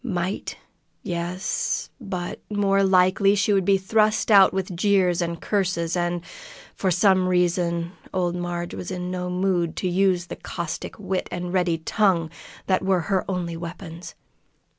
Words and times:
Might? 0.03 0.57
Yes; 1.03 1.91
but 2.01 2.41
more 2.49 2.81
likely 2.81 3.35
she 3.35 3.53
would 3.53 3.65
be 3.65 3.77
thrust 3.77 4.31
out 4.31 4.51
with 4.51 4.75
jeers 4.75 5.21
and 5.21 5.39
curses, 5.39 5.95
and, 5.95 6.23
for 6.73 6.89
some 6.89 7.27
reason, 7.27 7.91
old 8.11 8.35
Marg 8.35 8.73
was 8.73 8.89
in 8.89 9.11
no 9.11 9.29
mood 9.29 9.75
to 9.75 9.87
use 9.87 10.25
the 10.25 10.35
caustic 10.35 10.97
wit 10.97 11.27
and 11.31 11.53
ready 11.53 11.77
tongue 11.77 12.31
that 12.65 12.83
were 12.83 13.01
her 13.13 13.23
only 13.29 13.55
weapons. 13.55 14.15